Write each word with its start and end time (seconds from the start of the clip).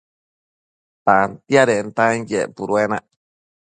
Tantiadentanquien 1.05 2.47
puduenac 2.57 3.05